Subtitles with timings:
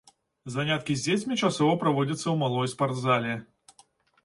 [0.53, 3.39] Заняткі з дзецьмі часова праводзяцца ў малой спартзале.